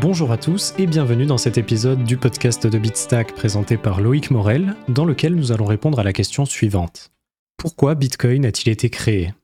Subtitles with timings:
[0.00, 4.30] Bonjour à tous et bienvenue dans cet épisode du podcast de Bitstack présenté par Loïc
[4.30, 7.10] Morel, dans lequel nous allons répondre à la question suivante.
[7.56, 9.34] Pourquoi Bitcoin a-t-il été créé?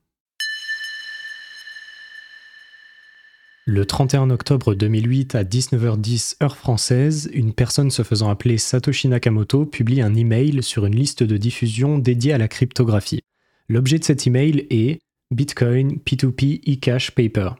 [3.64, 9.66] Le 31 octobre 2008 à 19h10 heure française, une personne se faisant appeler Satoshi Nakamoto
[9.66, 13.22] publie un email sur une liste de diffusion dédiée à la cryptographie.
[13.68, 15.00] L'objet de cet email est
[15.32, 17.54] Bitcoin P2P e-cash paper.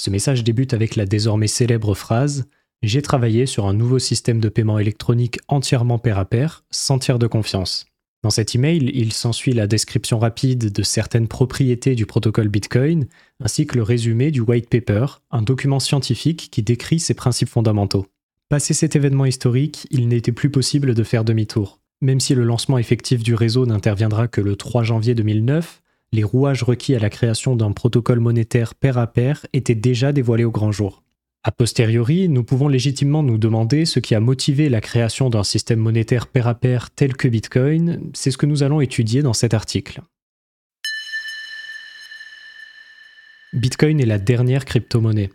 [0.00, 2.46] Ce message débute avec la désormais célèbre phrase
[2.82, 7.18] J'ai travaillé sur un nouveau système de paiement électronique entièrement pair à pair, sans tiers
[7.18, 7.84] de confiance.
[8.22, 13.08] Dans cet email, il s'ensuit la description rapide de certaines propriétés du protocole Bitcoin,
[13.44, 18.06] ainsi que le résumé du white paper, un document scientifique qui décrit ses principes fondamentaux.
[18.48, 21.78] Passé cet événement historique, il n'était plus possible de faire demi-tour.
[22.00, 25.82] Même si le lancement effectif du réseau n'interviendra que le 3 janvier 2009,
[26.12, 30.44] les rouages requis à la création d'un protocole monétaire pair à pair étaient déjà dévoilés
[30.44, 31.02] au grand jour.
[31.42, 35.78] A posteriori, nous pouvons légitimement nous demander ce qui a motivé la création d'un système
[35.78, 39.54] monétaire pair à pair tel que Bitcoin, c'est ce que nous allons étudier dans cet
[39.54, 40.02] article.
[43.52, 45.30] Bitcoin est la dernière crypto-monnaie.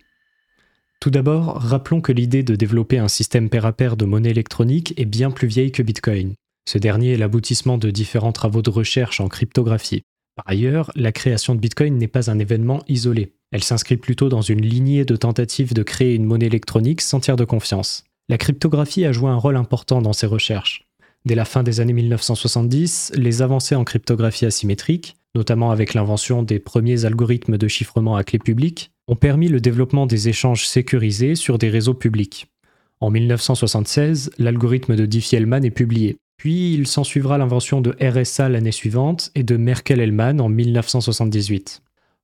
[1.01, 4.93] Tout d'abord, rappelons que l'idée de développer un système pair à pair de monnaie électronique
[4.97, 6.33] est bien plus vieille que Bitcoin.
[6.67, 10.03] Ce dernier est l'aboutissement de différents travaux de recherche en cryptographie.
[10.35, 13.33] Par ailleurs, la création de Bitcoin n'est pas un événement isolé.
[13.51, 17.37] Elle s'inscrit plutôt dans une lignée de tentatives de créer une monnaie électronique sans tiers
[17.37, 18.03] de confiance.
[18.27, 20.89] La cryptographie a joué un rôle important dans ces recherches.
[21.23, 26.59] Dès la fin des années 1970, les avancées en cryptographie asymétrique, notamment avec l'invention des
[26.59, 31.57] premiers algorithmes de chiffrement à clé publique, ont permis le développement des échanges sécurisés sur
[31.57, 32.47] des réseaux publics.
[32.99, 36.17] En 1976, l'algorithme de Diffie-Hellman est publié.
[36.45, 41.81] Puis il s'ensuivra l'invention de RSA l'année suivante et de Merkel-Hellman en 1978.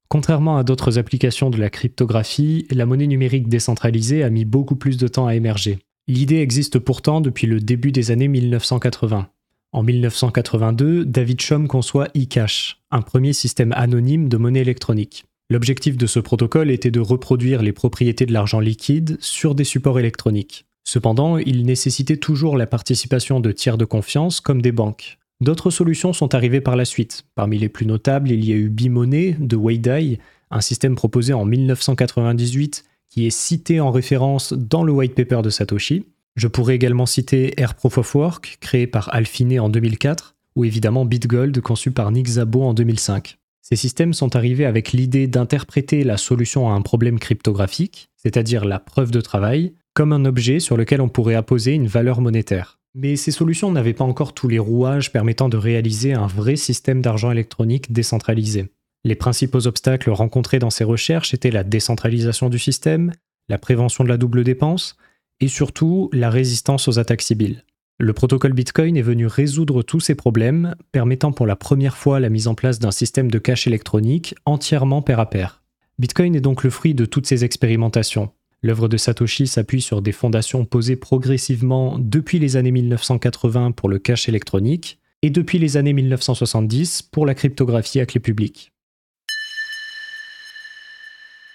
[0.09, 4.97] Contrairement à d'autres applications de la cryptographie, la monnaie numérique décentralisée a mis beaucoup plus
[4.97, 5.79] de temps à émerger.
[6.07, 9.27] L'idée existe pourtant depuis le début des années 1980.
[9.71, 15.25] En 1982, David Chom conçoit eCash, un premier système anonyme de monnaie électronique.
[15.49, 19.97] L'objectif de ce protocole était de reproduire les propriétés de l'argent liquide sur des supports
[19.97, 20.67] électroniques.
[20.83, 25.17] Cependant, il nécessitait toujours la participation de tiers de confiance comme des banques.
[25.41, 27.25] D'autres solutions sont arrivées par la suite.
[27.35, 30.19] Parmi les plus notables, il y a eu Bimoney de Weidai,
[30.51, 35.49] un système proposé en 1998 qui est cité en référence dans le white paper de
[35.49, 36.05] Satoshi.
[36.35, 41.05] Je pourrais également citer Air Proof of Work, créé par Alphine en 2004, ou évidemment
[41.05, 43.37] BitGold, conçu par Nick Szabo en 2005.
[43.61, 48.79] Ces systèmes sont arrivés avec l'idée d'interpréter la solution à un problème cryptographique, c'est-à-dire la
[48.79, 52.79] preuve de travail, comme un objet sur lequel on pourrait apposer une valeur monétaire.
[52.93, 57.01] Mais ces solutions n'avaient pas encore tous les rouages permettant de réaliser un vrai système
[57.01, 58.69] d'argent électronique décentralisé.
[59.03, 63.11] Les principaux obstacles rencontrés dans ces recherches étaient la décentralisation du système,
[63.49, 64.97] la prévention de la double dépense,
[65.39, 67.63] et surtout la résistance aux attaques civiles.
[67.97, 72.29] Le protocole Bitcoin est venu résoudre tous ces problèmes, permettant pour la première fois la
[72.29, 75.61] mise en place d'un système de cash électronique entièrement pair à pair.
[75.99, 78.31] Bitcoin est donc le fruit de toutes ces expérimentations.
[78.63, 83.97] L'œuvre de Satoshi s'appuie sur des fondations posées progressivement depuis les années 1980 pour le
[83.97, 88.71] cash électronique et depuis les années 1970 pour la cryptographie à clé publique.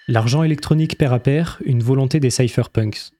[0.08, 3.10] L'argent électronique pair à pair, une volonté des cypherpunks.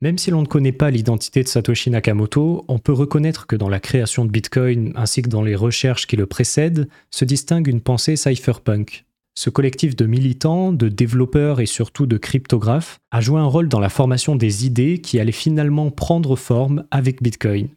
[0.00, 3.68] Même si l'on ne connaît pas l'identité de Satoshi Nakamoto, on peut reconnaître que dans
[3.68, 7.80] la création de Bitcoin ainsi que dans les recherches qui le précèdent, se distingue une
[7.80, 9.04] pensée cypherpunk.
[9.34, 13.80] Ce collectif de militants, de développeurs et surtout de cryptographes a joué un rôle dans
[13.80, 17.68] la formation des idées qui allaient finalement prendre forme avec Bitcoin.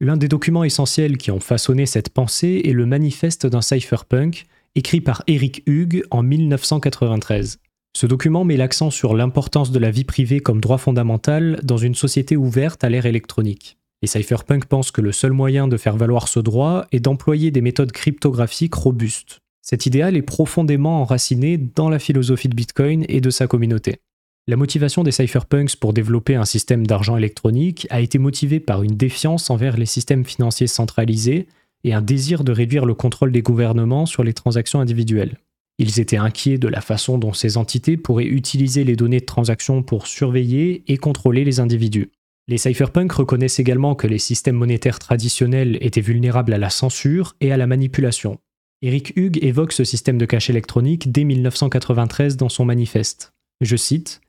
[0.00, 5.00] L'un des documents essentiels qui ont façonné cette pensée est le manifeste d'un cypherpunk, écrit
[5.00, 7.60] par Eric Hugues en 1993.
[7.94, 11.94] Ce document met l'accent sur l'importance de la vie privée comme droit fondamental dans une
[11.94, 13.76] société ouverte à l'ère électronique.
[14.00, 17.60] Les cypherpunks pensent que le seul moyen de faire valoir ce droit est d'employer des
[17.60, 19.38] méthodes cryptographiques robustes.
[19.62, 24.00] Cet idéal est profondément enraciné dans la philosophie de Bitcoin et de sa communauté.
[24.48, 28.96] La motivation des cypherpunks pour développer un système d'argent électronique a été motivée par une
[28.96, 31.46] défiance envers les systèmes financiers centralisés
[31.84, 35.38] et un désir de réduire le contrôle des gouvernements sur les transactions individuelles.
[35.78, 39.84] Ils étaient inquiets de la façon dont ces entités pourraient utiliser les données de transactions
[39.84, 42.10] pour surveiller et contrôler les individus.
[42.48, 47.52] Les cypherpunks reconnaissent également que les systèmes monétaires traditionnels étaient vulnérables à la censure et
[47.52, 48.38] à la manipulation.
[48.84, 53.32] Eric Hugues évoque ce système de cache électronique dès 1993 dans son manifeste.
[53.60, 54.20] Je cite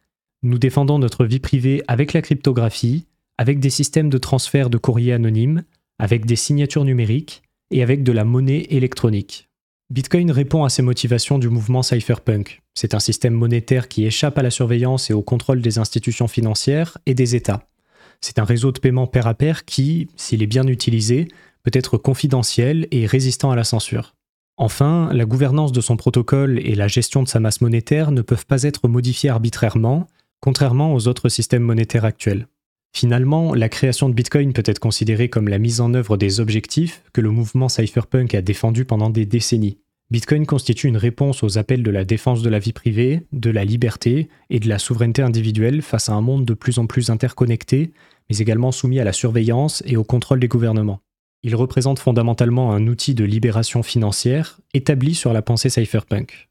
[0.44, 3.08] Nous défendons notre vie privée avec la cryptographie,
[3.40, 5.64] avec des systèmes de transfert de courrier anonymes,
[5.98, 7.42] avec des signatures numériques
[7.72, 9.50] et avec de la monnaie électronique.
[9.90, 12.62] Bitcoin répond à ces motivations du mouvement cypherpunk.
[12.76, 17.00] C'est un système monétaire qui échappe à la surveillance et au contrôle des institutions financières
[17.08, 17.68] et des États.
[18.22, 21.28] C'est un réseau de paiement pair à pair qui, s'il est bien utilisé,
[21.64, 24.14] peut être confidentiel et résistant à la censure.
[24.64, 28.46] Enfin, la gouvernance de son protocole et la gestion de sa masse monétaire ne peuvent
[28.46, 30.08] pas être modifiées arbitrairement,
[30.40, 32.48] contrairement aux autres systèmes monétaires actuels.
[32.96, 37.04] Finalement, la création de Bitcoin peut être considérée comme la mise en œuvre des objectifs
[37.12, 39.80] que le mouvement cypherpunk a défendus pendant des décennies.
[40.12, 43.66] Bitcoin constitue une réponse aux appels de la défense de la vie privée, de la
[43.66, 47.92] liberté et de la souveraineté individuelle face à un monde de plus en plus interconnecté,
[48.30, 51.02] mais également soumis à la surveillance et au contrôle des gouvernements.
[51.46, 56.50] Il représente fondamentalement un outil de libération financière établi sur la pensée cypherpunk.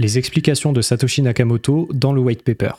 [0.00, 2.72] Les explications de Satoshi Nakamoto dans le white paper.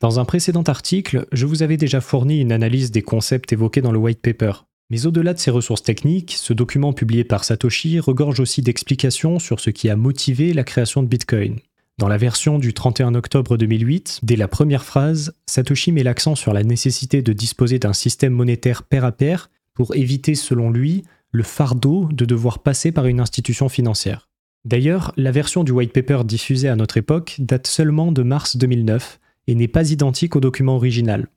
[0.00, 3.92] Dans un précédent article, je vous avais déjà fourni une analyse des concepts évoqués dans
[3.92, 4.52] le white paper.
[4.90, 9.60] Mais au-delà de ces ressources techniques, ce document publié par Satoshi regorge aussi d'explications sur
[9.60, 11.58] ce qui a motivé la création de Bitcoin.
[11.96, 16.52] Dans la version du 31 octobre 2008, dès la première phrase, Satoshi met l'accent sur
[16.52, 21.44] la nécessité de disposer d'un système monétaire pair à pair pour éviter, selon lui, le
[21.44, 24.28] fardeau de devoir passer par une institution financière.
[24.64, 29.20] D'ailleurs, la version du white paper diffusée à notre époque date seulement de mars 2009
[29.46, 31.28] et n'est pas identique au document original.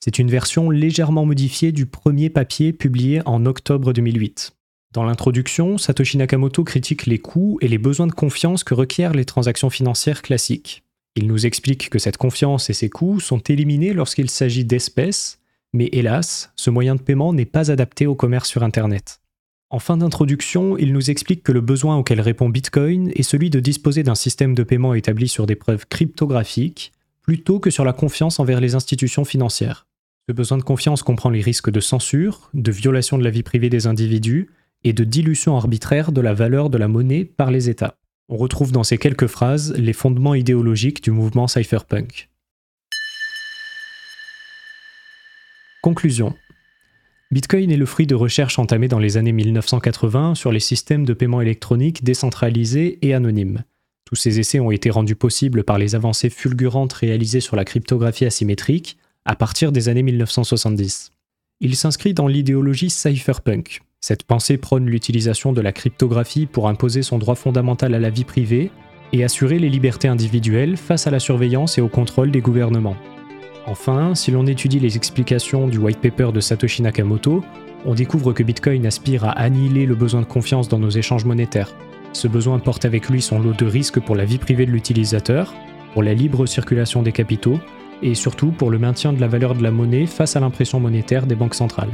[0.00, 4.55] C'est une version légèrement modifiée du premier papier publié en octobre 2008.
[4.96, 9.26] Dans l'introduction, Satoshi Nakamoto critique les coûts et les besoins de confiance que requièrent les
[9.26, 10.84] transactions financières classiques.
[11.16, 15.38] Il nous explique que cette confiance et ses coûts sont éliminés lorsqu'il s'agit d'espèces,
[15.74, 19.20] mais hélas, ce moyen de paiement n'est pas adapté au commerce sur Internet.
[19.68, 23.60] En fin d'introduction, il nous explique que le besoin auquel répond Bitcoin est celui de
[23.60, 28.40] disposer d'un système de paiement établi sur des preuves cryptographiques, plutôt que sur la confiance
[28.40, 29.86] envers les institutions financières.
[30.26, 33.68] Ce besoin de confiance comprend les risques de censure, de violation de la vie privée
[33.68, 34.48] des individus,
[34.86, 37.98] et de dilution arbitraire de la valeur de la monnaie par les États.
[38.28, 42.28] On retrouve dans ces quelques phrases les fondements idéologiques du mouvement cypherpunk.
[45.82, 46.34] Conclusion.
[47.32, 51.14] Bitcoin est le fruit de recherches entamées dans les années 1980 sur les systèmes de
[51.14, 53.64] paiement électronique décentralisés et anonymes.
[54.04, 58.24] Tous ces essais ont été rendus possibles par les avancées fulgurantes réalisées sur la cryptographie
[58.24, 61.10] asymétrique à partir des années 1970.
[61.58, 67.18] Il s'inscrit dans l'idéologie cypherpunk, cette pensée prône l'utilisation de la cryptographie pour imposer son
[67.18, 68.70] droit fondamental à la vie privée
[69.12, 72.96] et assurer les libertés individuelles face à la surveillance et au contrôle des gouvernements.
[73.66, 77.42] Enfin, si l'on étudie les explications du white paper de Satoshi Nakamoto,
[77.84, 81.74] on découvre que Bitcoin aspire à annihiler le besoin de confiance dans nos échanges monétaires.
[82.12, 85.52] Ce besoin porte avec lui son lot de risques pour la vie privée de l'utilisateur,
[85.92, 87.58] pour la libre circulation des capitaux,
[88.02, 91.26] et surtout pour le maintien de la valeur de la monnaie face à l'impression monétaire
[91.26, 91.90] des banques centrales.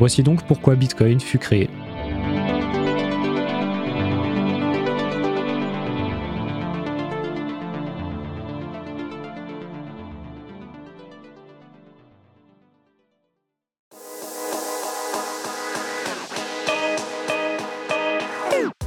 [0.00, 1.68] Voici donc pourquoi Bitcoin fut créé.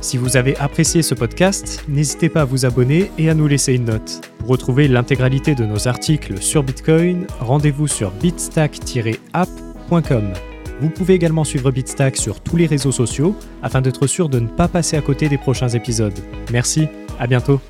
[0.01, 3.73] Si vous avez apprécié ce podcast, n'hésitez pas à vous abonner et à nous laisser
[3.73, 4.21] une note.
[4.39, 10.33] Pour retrouver l'intégralité de nos articles sur Bitcoin, rendez-vous sur bitstack-app.com.
[10.83, 14.47] Vous pouvez également suivre Bitstack sur tous les réseaux sociaux afin d'être sûr de ne
[14.49, 16.19] pas passer à côté des prochains épisodes.
[16.51, 17.61] Merci, à bientôt.